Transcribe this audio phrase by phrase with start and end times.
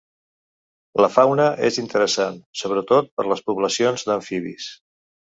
[1.03, 4.71] La fauna és interessant sobretot per les poblacions d'amfibis.